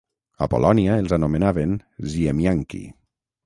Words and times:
A 0.45 0.47
Polònia 0.53 0.95
els 1.03 1.13
anomenaven 1.19 1.77
"ziemianki". 2.15 2.85